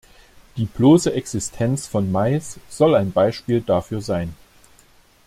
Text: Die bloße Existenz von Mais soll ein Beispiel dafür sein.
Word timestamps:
Die 0.57 0.65
bloße 0.65 1.13
Existenz 1.13 1.85
von 1.85 2.11
Mais 2.11 2.57
soll 2.69 2.95
ein 2.95 3.11
Beispiel 3.11 3.61
dafür 3.61 4.01
sein. 4.01 4.33